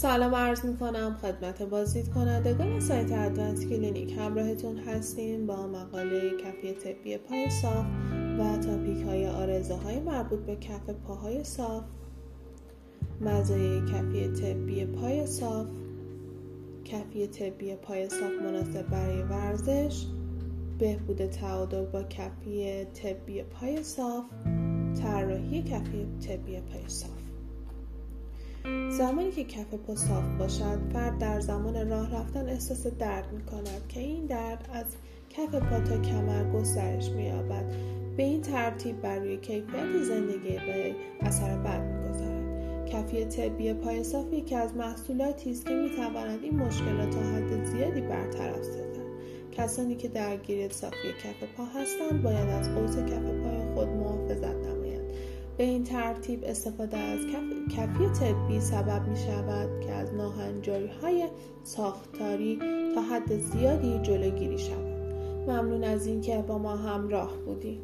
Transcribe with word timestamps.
سلام 0.00 0.34
عرض 0.34 0.64
می 0.64 0.76
کنم 0.76 1.18
خدمت 1.22 1.62
بازدید 1.62 2.08
کنندگان 2.08 2.80
سایت 2.80 3.12
Advance 3.12 3.66
Clinic 3.66 4.18
همراهتون 4.18 4.78
هستیم 4.78 5.46
با 5.46 5.66
مقاله 5.66 6.30
کفی 6.30 6.72
طبی 6.72 7.16
پای 7.16 7.50
صاف 7.50 7.86
و 8.38 8.56
topic 8.56 9.06
های 9.06 9.26
عارضه 9.26 9.74
های 9.74 10.00
مربوط 10.00 10.40
به 10.40 10.56
کف 10.56 10.90
پاهای 10.90 11.44
صاف. 11.44 11.84
مزایای 13.20 13.80
کفی 13.80 14.28
طبی 14.28 14.86
پای 14.86 15.26
صاف. 15.26 15.66
کفی 16.84 17.26
طبی 17.26 17.74
پای 17.74 18.08
صاف 18.08 18.32
مناسب 18.42 18.82
برای 18.82 19.22
ورزش. 19.22 20.06
بهبود 20.78 21.26
تعادل 21.26 21.84
با 21.84 22.02
کفی 22.02 22.84
طبی 22.84 23.42
پای 23.42 23.82
صاف. 23.82 24.24
طراحی 25.02 25.62
کفی 25.62 26.06
طبی 26.20 26.60
پای 26.60 26.88
صاف. 26.88 27.27
زمانی 28.90 29.30
که 29.30 29.44
کف 29.44 29.74
پا 29.74 29.96
صاف 29.96 30.24
باشد 30.38 30.78
فرد 30.92 31.18
در 31.18 31.40
زمان 31.40 31.90
راه 31.90 32.14
رفتن 32.14 32.48
احساس 32.48 32.86
درد 32.86 33.32
می 33.32 33.42
کند 33.42 33.88
که 33.88 34.00
این 34.00 34.26
درد 34.26 34.68
از 34.72 34.86
کف 35.30 35.54
پا 35.54 35.80
تا 35.80 35.98
کمر 36.02 36.52
گسترش 36.52 37.10
می 37.10 37.24
یابد 37.24 37.64
به 38.16 38.22
این 38.22 38.40
ترتیب 38.40 39.00
بر 39.00 39.18
روی 39.18 39.36
کیفیت 39.36 40.02
زندگی 40.02 40.56
به 40.66 40.94
اثر 41.20 41.56
بد 41.56 41.80
می‌گذارد. 41.80 42.38
کفی 42.86 43.24
طبی 43.24 43.72
پای 43.72 44.04
صاف 44.04 44.32
یکی 44.32 44.54
از 44.54 44.76
محصولاتی 44.76 45.50
است 45.50 45.66
که 45.66 45.74
می 45.74 45.90
تواند 45.96 46.42
این 46.42 46.56
مشکلات 46.56 47.10
تا 47.10 47.20
حد 47.20 47.64
زیادی 47.64 48.00
برطرف 48.00 48.62
سازد. 48.62 48.88
کسانی 49.52 49.96
که 49.96 50.08
درگیر 50.08 50.72
صافی 50.72 51.08
کف 51.22 51.56
پا 51.56 51.64
هستند 51.64 52.22
باید 52.22 52.48
از 52.48 52.74
قوس 52.74 52.96
کف 52.96 53.22
پای 53.22 53.74
خود 53.74 53.88
به 55.58 55.64
این 55.64 55.84
ترتیب 55.84 56.44
استفاده 56.46 56.96
از 56.98 57.20
کف... 57.26 57.76
کفی 57.76 58.08
طبی 58.08 58.60
سبب 58.60 59.08
می 59.08 59.16
شود 59.16 59.80
که 59.80 59.92
از 59.92 60.14
ناهنجاری 60.14 60.90
های 61.02 61.28
ساختاری 61.62 62.58
تا 62.94 63.02
حد 63.02 63.38
زیادی 63.38 63.98
جلوگیری 63.98 64.58
شود. 64.58 64.98
ممنون 65.48 65.84
از 65.84 66.06
اینکه 66.06 66.44
با 66.48 66.58
ما 66.58 66.76
همراه 66.76 67.36
بودید. 67.46 67.80